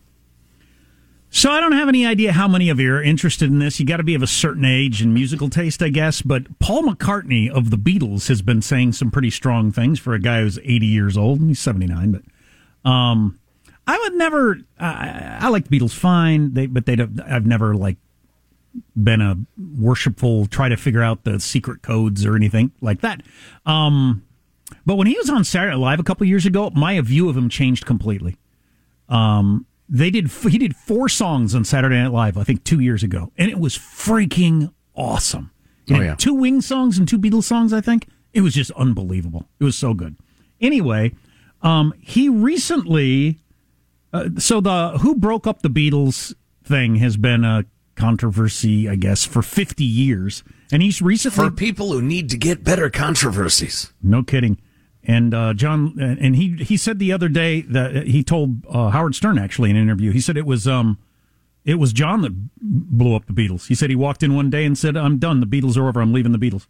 [1.31, 3.79] So I don't have any idea how many of you are interested in this.
[3.79, 6.23] You got to be of a certain age and musical taste, I guess.
[6.23, 10.19] But Paul McCartney of the Beatles has been saying some pretty strong things for a
[10.19, 11.41] guy who's 80 years old.
[11.41, 13.39] He's 79, but um,
[13.87, 14.59] I would never.
[14.79, 17.99] I, I like the Beatles fine, they, but they don't, I've never like
[18.97, 19.37] been a
[19.77, 23.23] worshipful try to figure out the secret codes or anything like that.
[23.67, 24.25] Um,
[24.85, 27.37] but when he was on Saturday Night Live a couple years ago, my view of
[27.37, 28.37] him changed completely.
[29.09, 33.03] Um, they did he did four songs on Saturday Night Live, I think two years
[33.03, 35.51] ago, and it was freaking awesome.
[35.91, 36.15] Oh, yeah.
[36.15, 38.07] two Wing songs and two Beatles songs, I think.
[38.35, 39.49] It was just unbelievable.
[39.59, 40.17] It was so good.
[40.61, 41.15] Anyway,
[41.63, 43.39] um, he recently,
[44.13, 47.65] uh, so the who broke up the Beatles thing has been a
[47.99, 52.65] controversy, I guess, for fifty years, and he's recently For people who need to get
[52.65, 53.93] better controversies.
[54.03, 54.59] no kidding.
[55.05, 59.15] And uh, John, and he he said the other day that he told uh, Howard
[59.15, 60.13] Stern actually in an interview.
[60.13, 60.99] He said it was um,
[61.65, 63.69] it was John that blew up the Beatles.
[63.69, 65.41] He said he walked in one day and said, "I'm done.
[65.41, 66.01] The Beatles are over.
[66.01, 66.67] I'm leaving the Beatles."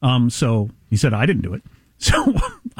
[0.00, 1.62] Um, so he said I didn't do it.
[2.02, 2.34] So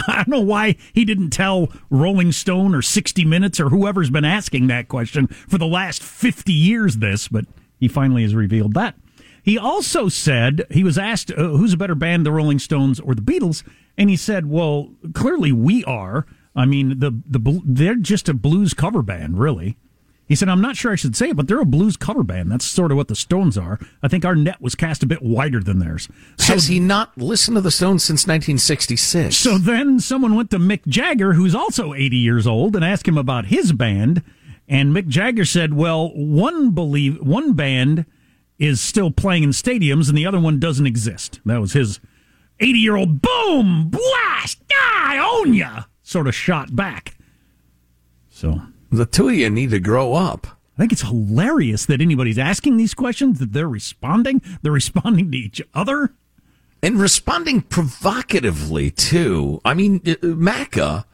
[0.08, 4.24] I don't know why he didn't tell Rolling Stone or 60 Minutes or whoever's been
[4.24, 6.96] asking that question for the last 50 years.
[6.96, 7.44] This, but
[7.82, 8.94] he finally has revealed that.
[9.42, 13.16] He also said he was asked uh, who's a better band, the Rolling Stones or
[13.16, 13.64] the Beatles,
[13.98, 16.26] and he said, "Well, clearly we are.
[16.54, 19.76] I mean, the the they're just a blues cover band, really."
[20.28, 22.50] He said, I'm not sure I should say it, but they're a blues cover band.
[22.50, 23.78] That's sort of what the Stones are.
[24.02, 26.08] I think our net was cast a bit wider than theirs.
[26.38, 29.36] So, Has he not listened to the Stones since 1966?
[29.36, 33.18] so then someone went to Mick Jagger, who's also 80 years old, and asked him
[33.18, 34.22] about his band.
[34.68, 38.06] And Mick Jagger said, well, one believe one band
[38.58, 41.40] is still playing in stadiums and the other one doesn't exist.
[41.44, 42.00] That was his
[42.60, 47.16] 80 year old boom, blast, ah, I own ya sort of shot back.
[48.30, 50.46] So the two of you need to grow up.
[50.76, 54.40] I think it's hilarious that anybody's asking these questions, that they're responding.
[54.62, 56.14] They're responding to each other.
[56.82, 59.60] And responding provocatively, too.
[59.64, 61.04] I mean, uh, Macca,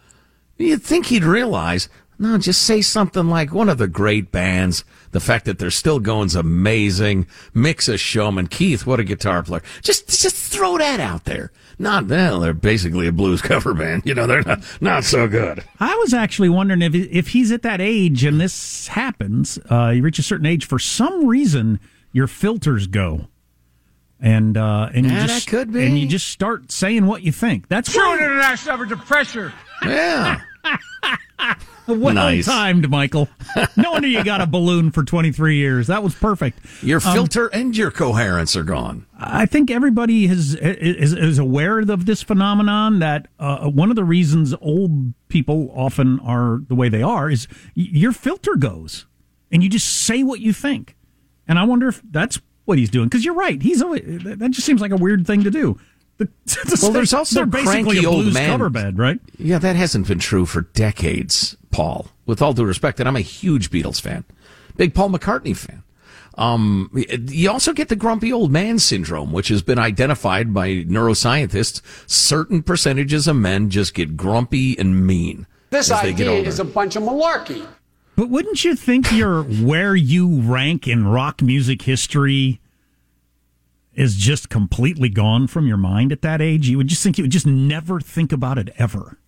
[0.56, 4.84] you'd think he'd realize, no, just say something like one of the great bands.
[5.12, 7.26] The fact that they're still going's amazing.
[7.54, 8.48] Mick's a showman.
[8.48, 9.62] Keith, what a guitar player.
[9.82, 11.52] Just, just throw that out there.
[11.78, 14.02] Not, well, they're basically a blues cover band.
[14.04, 15.62] You know, they're not, not so good.
[15.78, 20.02] I was actually wondering if if he's at that age and this happens, uh, you
[20.02, 21.78] reach a certain age, for some reason
[22.12, 23.28] your filters go,
[24.18, 25.86] and uh, and you Yeah, just that could be.
[25.86, 27.68] and you just start saying what you think.
[27.68, 29.52] That's True why- international effort to pressure.
[29.84, 30.40] Yeah.
[31.86, 32.46] well Nice.
[32.46, 33.28] timed, Michael.
[33.76, 35.86] No wonder you got a balloon for twenty three years.
[35.86, 36.58] That was perfect.
[36.82, 39.06] Your Um, filter and your coherence are gone.
[39.18, 42.98] I think everybody is, is is aware of this phenomenon.
[42.98, 47.46] That uh, one of the reasons old people often are the way they are is
[47.74, 49.06] your filter goes,
[49.50, 50.96] and you just say what you think.
[51.46, 53.08] And I wonder if that's what he's doing.
[53.08, 55.78] Because you're right, he's always, that just seems like a weird thing to do.
[56.18, 58.50] The, to Well, say there's also they're basically cranky a old blues man.
[58.50, 59.20] cover band, right?
[59.38, 62.08] Yeah, that hasn't been true for decades, Paul.
[62.26, 64.24] With all due respect, and I'm a huge Beatles fan,
[64.76, 65.82] big Paul McCartney fan.
[66.36, 71.80] Um, you also get the grumpy old man syndrome, which has been identified by neuroscientists.
[72.08, 76.48] Certain percentages of men just get grumpy and mean This as they get idea older.
[76.48, 77.66] is a bunch of malarkey.
[78.14, 82.60] But wouldn't you think your where you rank in rock music history
[83.98, 86.68] is just completely gone from your mind at that age?
[86.68, 89.18] You would just think you would just never think about it ever.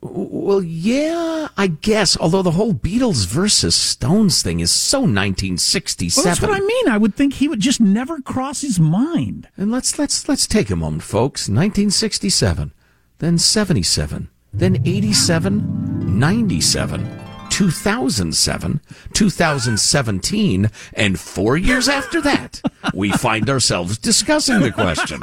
[0.00, 2.16] Well, yeah, I guess.
[2.16, 6.24] Although the whole Beatles versus Stones thing is so 1967.
[6.24, 6.88] Well, that's what I mean.
[6.88, 9.48] I would think he would just never cross his mind.
[9.56, 11.42] And let's let's let's take a moment, folks.
[11.42, 12.72] 1967,
[13.18, 17.21] then 77, then 87, 97,
[17.52, 18.80] 2007,
[19.12, 22.62] 2017, and 4 years after that,
[22.94, 25.20] we find ourselves discussing the question.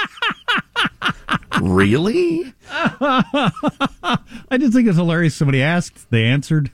[1.60, 2.54] Really?
[2.72, 5.36] I just think it's hilarious.
[5.36, 6.72] Somebody asked, they answered.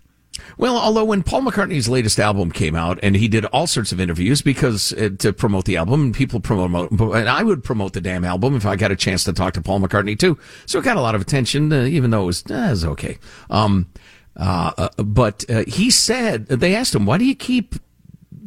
[0.58, 4.00] Well, although when Paul McCartney's latest album came out, and he did all sorts of
[4.00, 8.02] interviews because uh, to promote the album, and people promote, and I would promote the
[8.02, 10.38] damn album if I got a chance to talk to Paul McCartney too.
[10.66, 12.86] So it got a lot of attention, uh, even though it was, uh, it was
[12.86, 13.18] okay.
[13.50, 13.88] Um,
[14.36, 17.76] uh, uh, but uh, he said they asked him, "Why do you keep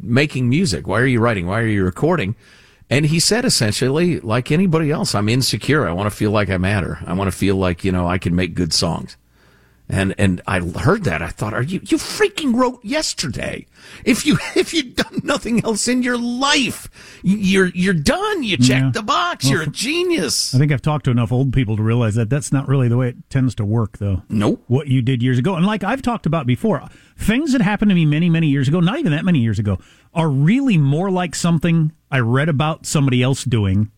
[0.01, 0.87] making music?
[0.87, 1.47] Why are you writing?
[1.47, 2.35] Why are you recording?"
[2.89, 5.87] And he said essentially, like anybody else, I'm insecure.
[5.87, 6.99] I want to feel like I matter.
[7.05, 9.17] I want to feel like you know I can make good songs.
[9.91, 11.23] And and I heard that.
[11.23, 13.65] I thought, are you you freaking wrote yesterday?
[14.05, 16.87] If you if you'd done nothing else in your life,
[17.23, 18.43] you're you're done.
[18.43, 18.91] You checked Yeah.
[18.93, 19.45] the box.
[19.45, 20.53] Well, you're a genius.
[20.53, 22.97] I think I've talked to enough old people to realize that that's not really the
[22.97, 24.21] way it tends to work, though.
[24.29, 24.63] Nope.
[24.67, 25.55] What you did years ago.
[25.55, 26.83] And like I've talked about before,
[27.17, 29.79] things that happened to me many, many years ago, not even that many years ago,
[30.13, 33.89] are really more like something I read about somebody else doing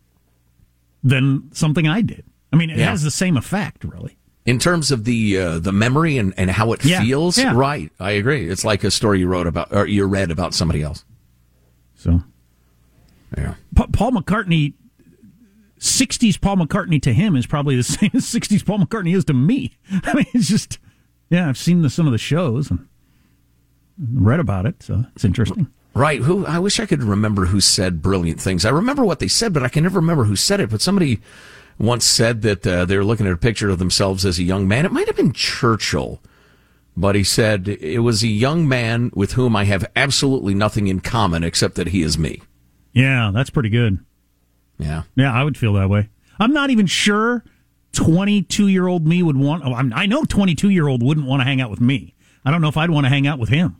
[1.04, 2.24] than something I did.
[2.54, 2.90] I mean, it Yeah.
[2.92, 4.18] has the same effect, really.
[4.46, 7.54] In terms of the uh, the memory and, and how it Yeah, feels, yeah.
[7.56, 7.92] right?
[8.00, 8.50] I agree.
[8.50, 11.06] It's like a story you wrote about or you read about somebody else.
[11.96, 12.24] So,
[13.38, 13.54] yeah.
[13.76, 14.74] Pa- Paul McCartney,
[15.80, 19.34] 60s Paul McCartney to him is probably the same as 60s Paul McCartney is to
[19.34, 19.78] me.
[20.04, 20.80] I mean, it's just,
[21.30, 22.88] yeah, I've seen the, some of the shows and
[24.12, 25.68] read about it, so it's interesting.
[25.94, 26.22] Right.
[26.22, 28.66] Who I wish I could remember who said brilliant things.
[28.66, 30.70] I remember what they said, but I can never remember who said it.
[30.70, 31.20] But somebody
[31.82, 34.68] once said that uh, they were looking at a picture of themselves as a young
[34.68, 34.86] man.
[34.86, 36.22] It might have been Churchill,
[36.96, 41.00] but he said it was a young man with whom I have absolutely nothing in
[41.00, 42.42] common except that he is me.
[42.94, 44.00] Yeah, that's pretty good.
[44.78, 45.04] Yeah.
[45.16, 46.10] Yeah, I would feel that way.
[46.40, 47.44] I'm not even sure
[47.94, 51.46] 22 year old me would want, oh, I know 22 year old wouldn't want to
[51.46, 52.14] hang out with me.
[52.46, 53.78] I don't know if I'd want to hang out with him.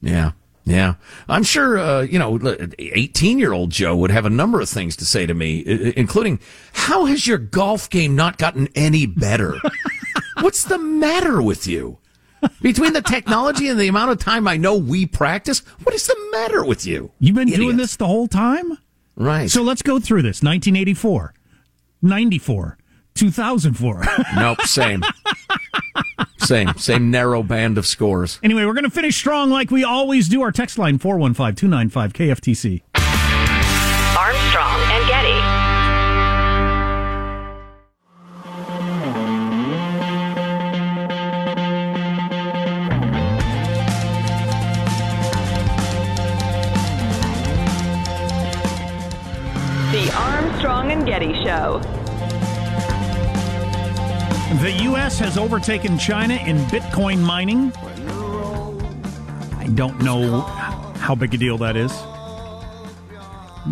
[0.00, 0.32] Yeah.
[0.70, 0.94] Yeah.
[1.28, 2.38] I'm sure, uh, you know,
[2.78, 5.64] 18 year old Joe would have a number of things to say to me,
[5.96, 6.38] including,
[6.72, 9.58] how has your golf game not gotten any better?
[10.40, 11.98] What's the matter with you?
[12.62, 16.16] Between the technology and the amount of time I know we practice, what is the
[16.32, 17.10] matter with you?
[17.18, 18.78] You've been doing this the whole time?
[19.16, 19.50] Right.
[19.50, 21.34] So let's go through this 1984,
[22.00, 22.78] 94,
[23.14, 24.04] 2004.
[24.36, 25.02] Nope, same.
[26.50, 28.40] Same, same narrow band of scores.
[28.42, 30.42] Anyway, we're going to finish strong like we always do.
[30.42, 32.82] Our text line 415 295 KFTC.
[55.20, 57.72] Has overtaken China in Bitcoin mining.
[59.58, 61.92] I don't know how big a deal that is,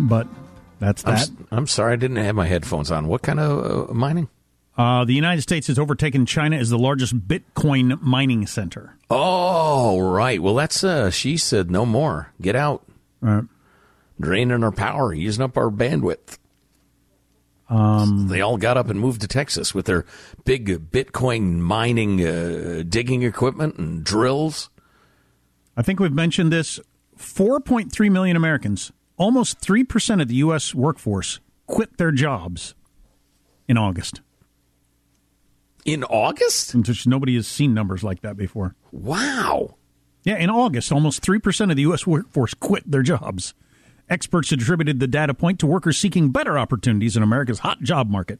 [0.07, 0.27] but
[0.79, 1.21] that's I'm, that.
[1.21, 3.07] s- I'm sorry, I didn't have my headphones on.
[3.07, 4.29] What kind of uh, mining?
[4.77, 8.95] Uh, the United States has overtaken China as the largest Bitcoin mining center.
[9.09, 10.41] Oh, right.
[10.41, 12.31] Well, that's uh, she said no more.
[12.41, 12.85] Get out.
[13.19, 13.43] Right.
[14.21, 16.37] Draining our power, using up our bandwidth.
[17.69, 20.05] Um, They all got up and moved to Texas with their
[20.43, 24.69] big Bitcoin mining, uh, digging equipment and drills.
[25.77, 26.79] I think we've mentioned this
[27.17, 30.73] 4.3 million Americans, almost 3% of the U.S.
[30.73, 32.73] workforce, quit their jobs
[33.67, 34.21] in August.
[35.85, 36.75] In August?
[36.81, 38.75] Just nobody has seen numbers like that before.
[38.91, 39.75] Wow.
[40.23, 42.05] Yeah, in August, almost 3% of the U.S.
[42.05, 43.53] workforce quit their jobs.
[44.09, 48.39] Experts attributed the data point to workers seeking better opportunities in America's hot job market.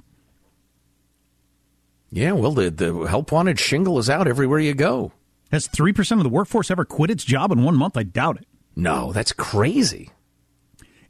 [2.11, 5.11] Yeah, well, the, the help wanted shingle is out everywhere you go.
[5.51, 7.97] Has 3% of the workforce ever quit its job in one month?
[7.97, 8.47] I doubt it.
[8.75, 10.09] No, that's crazy.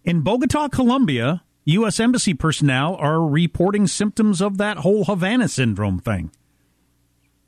[0.04, 2.00] In Bogota, Colombia, U.S.
[2.00, 6.32] Embassy personnel are reporting symptoms of that whole Havana syndrome thing.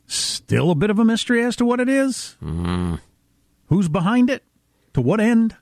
[0.06, 2.36] Still a bit of a mystery as to what it is.
[2.44, 3.00] Mm.
[3.68, 4.44] Who's behind it?
[4.94, 5.56] To what end?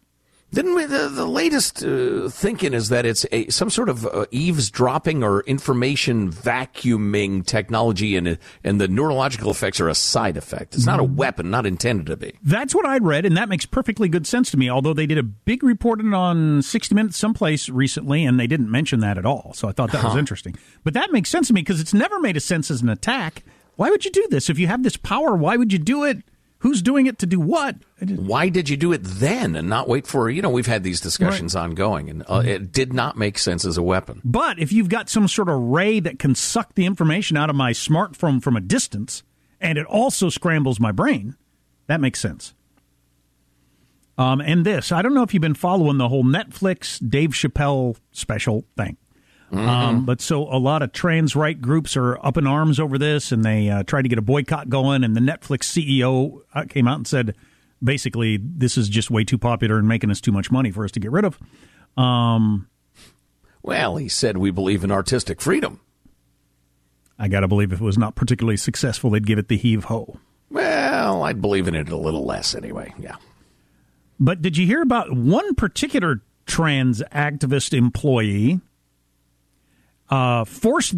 [0.51, 0.85] Didn't we?
[0.85, 5.41] The, the latest uh, thinking is that it's a, some sort of uh, eavesdropping or
[5.41, 10.73] information vacuuming technology, and and the neurological effects are a side effect.
[10.73, 12.33] It's not a weapon, not intended to be.
[12.41, 14.69] That's what I'd read, and that makes perfectly good sense to me.
[14.71, 19.01] Although they did a big report on 60 Minutes someplace recently, and they didn't mention
[19.01, 19.53] that at all.
[19.53, 20.55] So I thought that was interesting.
[20.83, 23.43] But that makes sense to me because it's never made a sense as an attack.
[23.75, 24.49] Why would you do this?
[24.49, 26.23] If you have this power, why would you do it?
[26.59, 27.77] Who's doing it to do what?
[28.01, 30.29] Why did you do it then and not wait for?
[30.29, 33.77] You know, we've had these discussions ongoing, and uh, it did not make sense as
[33.77, 34.21] a weapon.
[34.25, 37.55] But if you've got some sort of ray that can suck the information out of
[37.55, 39.23] my smartphone from a distance,
[39.61, 41.37] and it also scrambles my brain,
[41.87, 42.53] that makes sense.
[44.17, 47.95] Um, and this, I don't know if you've been following the whole Netflix Dave Chappelle
[48.11, 48.97] special thing.
[49.51, 53.31] Um, but so a lot of trans right groups are up in arms over this,
[53.31, 55.03] and they uh, tried to get a boycott going.
[55.03, 57.35] And the Netflix CEO uh, came out and said,
[57.83, 60.91] basically, this is just way too popular and making us too much money for us
[60.91, 61.39] to get rid of.
[61.97, 62.69] Um,
[63.63, 65.79] Well, he said we believe in artistic freedom.
[67.17, 69.85] I got to believe if it was not particularly successful, they'd give it the heave
[69.85, 70.19] ho.
[70.49, 72.93] Well, I'd believe in it a little less anyway.
[72.97, 73.15] Yeah.
[74.19, 78.61] But did you hear about one particular trans activist employee
[80.09, 80.95] uh, forced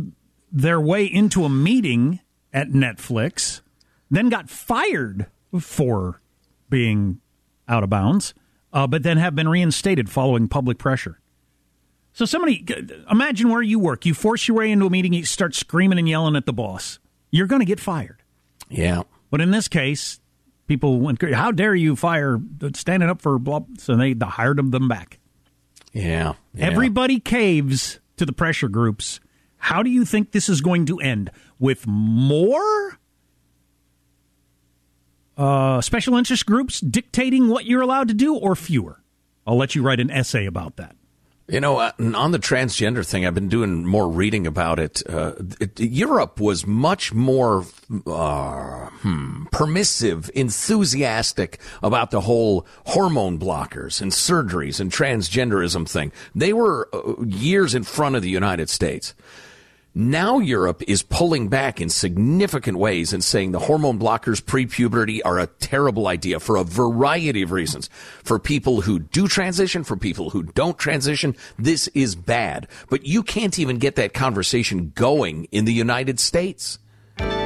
[0.52, 2.20] their way into a meeting
[2.54, 3.62] at Netflix,
[4.10, 5.28] then got fired
[5.60, 6.22] for
[6.70, 7.20] being
[7.68, 8.34] out of bounds,
[8.74, 11.20] uh, but then have been reinstated following public pressure?
[12.14, 12.66] So somebody
[13.10, 14.06] imagine where you work.
[14.06, 17.00] You force your way into a meeting, you start screaming and yelling at the boss.
[17.30, 18.22] You're going to get fired.
[18.70, 19.04] Yeah.
[19.30, 20.20] But in this case,
[20.68, 22.42] people went, "How dare you fire
[22.76, 25.20] standing up for blah?" So they hired them, back.
[25.94, 26.34] Yeah.
[26.54, 26.66] yeah.
[26.66, 29.20] Everybody caves to the pressure groups.
[29.58, 31.32] How do you think this is going to end?
[31.58, 33.00] With more
[35.36, 39.02] uh, special interest groups dictating what you're allowed to do, or fewer?
[39.48, 40.96] I'll let you write an essay about that.
[41.52, 45.04] You know, uh, on the transgender thing, I've been doing more reading about it.
[45.08, 47.66] Uh, it Europe was much more
[48.08, 56.14] uh, hmm, permissive, enthusiastic about the whole hormone blockers and surgeries and transgenderism thing.
[56.34, 59.14] They were uh, years in front of the United States.
[59.94, 65.38] Now Europe is pulling back in significant ways and saying the hormone blockers pre-puberty are
[65.38, 67.90] a terrible idea for a variety of reasons.
[68.24, 72.70] For people who do transition, for people who don't transition, this is bad.
[72.90, 76.80] But you can't even get that conversation going in the United States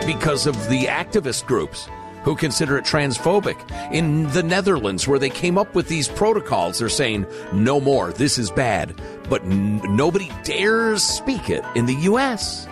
[0.05, 1.89] because of the activist groups
[2.25, 3.55] who consider it transphobic.
[3.93, 8.37] In the Netherlands, where they came up with these protocols, they're saying, no more, this
[8.37, 8.99] is bad.
[9.29, 12.67] But n- nobody dares speak it in the U.S.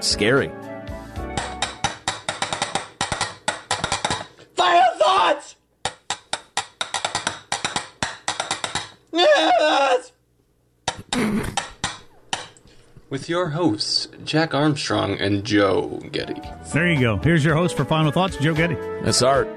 [0.00, 0.50] Scary.
[13.10, 16.40] With your hosts, Jack Armstrong and Joe Getty.
[16.72, 17.16] There you go.
[17.18, 18.76] Here's your host for Final Thoughts, Joe Getty.
[19.02, 19.48] That's Art.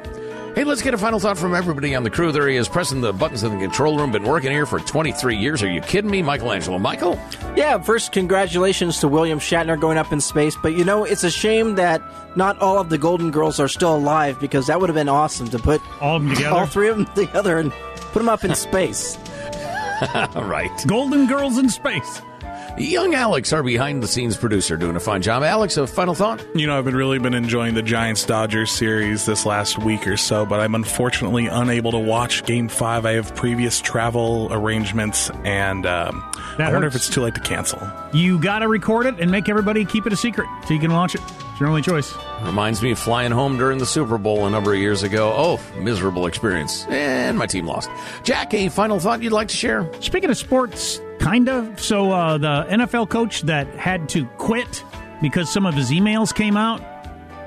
[0.56, 2.32] Hey, let's get a final thought from everybody on the crew.
[2.32, 4.12] There he is, pressing the buttons in the control room.
[4.12, 5.64] Been working here for 23 years.
[5.64, 6.78] Are you kidding me, Michelangelo?
[6.78, 7.20] Michael?
[7.56, 10.56] Yeah, first, congratulations to William Shatner going up in space.
[10.62, 12.04] But you know, it's a shame that
[12.36, 15.50] not all of the Golden Girls are still alive because that would have been awesome
[15.50, 17.72] to put all of them together, all three of them together, and
[18.12, 19.18] put them up in space.
[20.36, 20.70] right.
[20.86, 22.22] Golden Girls in space.
[22.78, 25.44] Young Alex, our behind the scenes producer, doing a fine job.
[25.44, 26.44] Alex, a final thought?
[26.56, 30.18] You know, I've been really been enjoying the Giants Dodgers series this last week or
[30.18, 33.06] so, but I'm unfortunately unable to watch Game Five.
[33.06, 36.24] I have previous travel arrangements, and um,
[36.58, 37.80] I wonder if it's too late to cancel.
[38.12, 40.94] You got to record it and make everybody keep it a secret so you can
[40.94, 41.22] watch it.
[41.54, 42.12] It's your only choice.
[42.42, 45.32] Reminds me of flying home during the Super Bowl a number of years ago.
[45.36, 46.84] Oh, miserable experience.
[46.90, 47.92] And my team lost.
[48.24, 49.88] Jack, a final thought you'd like to share?
[50.02, 51.80] Speaking of sports, kind of.
[51.80, 54.84] So uh, the NFL coach that had to quit
[55.22, 56.82] because some of his emails came out.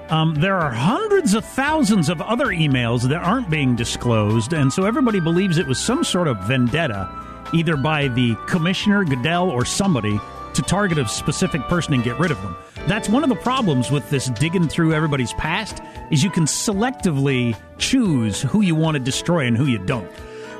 [0.08, 4.84] Um, there are hundreds of thousands of other emails that aren't being disclosed, and so
[4.84, 7.10] everybody believes it was some sort of vendetta,
[7.52, 10.20] either by the commissioner, Goodell, or somebody
[10.54, 12.56] to target a specific person and get rid of them.
[12.86, 17.56] That's one of the problems with this digging through everybody's past is you can selectively
[17.78, 20.08] choose who you want to destroy and who you don't.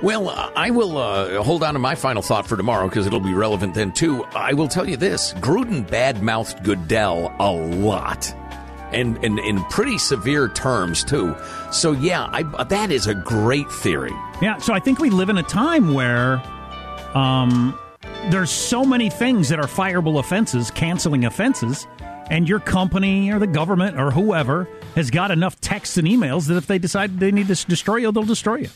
[0.03, 3.21] Well, uh, I will uh, hold on to my final thought for tomorrow because it'll
[3.21, 4.25] be relevant then too.
[4.35, 8.35] I will tell you this: Gruden badmouthed Goodell a lot,
[8.93, 11.35] and, and in pretty severe terms too.
[11.71, 14.13] So yeah, I, that is a great theory.
[14.43, 16.43] Yeah, so I think we live in a time where
[17.15, 17.79] um,
[18.31, 21.87] there's so many things that are fireable offenses, canceling offenses,
[22.31, 26.57] and your company or the government or whoever has got enough texts and emails that
[26.57, 28.69] if they decide they need to destroy you, they'll destroy you.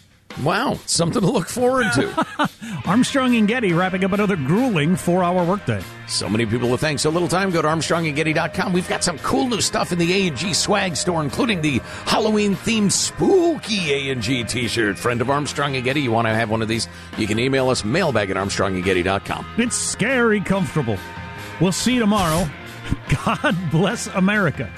[0.44, 2.48] Wow, something to look forward to.
[2.86, 5.82] Armstrong and Getty wrapping up another grueling four hour workday.
[6.07, 6.98] So many people to thank.
[7.01, 7.51] So little time.
[7.51, 8.72] Go to ArmstrongandGetty.com.
[8.72, 14.11] We've got some cool new stuff in the A&G swag store, including the Halloween-themed spooky
[14.11, 14.96] A&G t-shirt.
[14.98, 16.88] Friend of Armstrong and Getty, you want to have one of these?
[17.18, 19.46] You can email us mailbag at ArmstrongandGetty.com.
[19.59, 20.96] It's scary comfortable.
[21.61, 22.48] We'll see you tomorrow.
[23.26, 24.70] God bless America.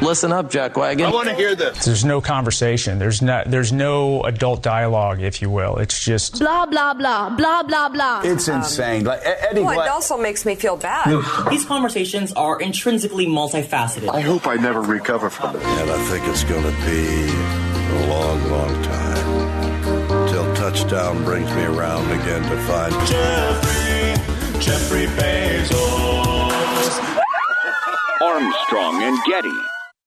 [0.00, 1.06] Listen up, Jack Wagon.
[1.06, 1.84] I want to hear this.
[1.84, 2.98] There's no conversation.
[2.98, 3.50] There's not.
[3.50, 5.78] There's no adult dialogue, if you will.
[5.78, 8.22] It's just Blah, blah, blah, blah, blah, blah.
[8.24, 9.04] It's um, insane.
[9.04, 9.62] Like Eddie.
[9.62, 11.20] Well, it also makes me feel bad.
[11.50, 14.08] These conversations are intrinsically multifaceted.
[14.08, 15.62] I hope I never recover from it.
[15.62, 17.28] And I think it's going to be
[17.96, 23.87] a long, long time till touchdown brings me around again to find Jeffrey,
[24.68, 25.72] Jeffrey Bezos.
[28.20, 29.77] Armstrong and Getty.